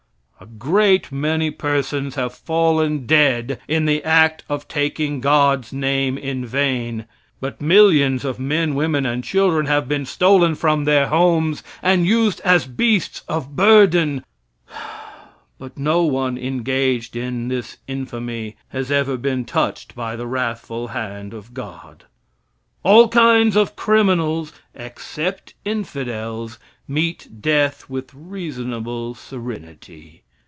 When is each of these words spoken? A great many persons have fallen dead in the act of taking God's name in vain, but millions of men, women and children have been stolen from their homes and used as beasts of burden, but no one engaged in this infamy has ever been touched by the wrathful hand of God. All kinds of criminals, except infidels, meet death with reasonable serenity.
A 0.43 0.47
great 0.47 1.11
many 1.11 1.51
persons 1.51 2.15
have 2.15 2.33
fallen 2.33 3.05
dead 3.05 3.59
in 3.67 3.85
the 3.85 4.03
act 4.03 4.43
of 4.49 4.67
taking 4.67 5.19
God's 5.21 5.71
name 5.71 6.17
in 6.17 6.47
vain, 6.47 7.05
but 7.39 7.61
millions 7.61 8.25
of 8.25 8.39
men, 8.39 8.73
women 8.73 9.05
and 9.05 9.23
children 9.23 9.67
have 9.67 9.87
been 9.87 10.03
stolen 10.03 10.55
from 10.55 10.85
their 10.85 11.09
homes 11.09 11.61
and 11.83 12.07
used 12.07 12.41
as 12.43 12.65
beasts 12.65 13.21
of 13.29 13.55
burden, 13.55 14.25
but 15.59 15.77
no 15.77 16.01
one 16.01 16.39
engaged 16.39 17.15
in 17.15 17.47
this 17.47 17.77
infamy 17.85 18.55
has 18.69 18.89
ever 18.89 19.17
been 19.17 19.45
touched 19.45 19.93
by 19.93 20.15
the 20.15 20.25
wrathful 20.25 20.87
hand 20.87 21.35
of 21.35 21.53
God. 21.53 22.05
All 22.81 23.07
kinds 23.09 23.55
of 23.55 23.75
criminals, 23.75 24.53
except 24.73 25.53
infidels, 25.63 26.57
meet 26.87 27.27
death 27.43 27.87
with 27.91 28.11
reasonable 28.15 29.13
serenity. 29.13 30.23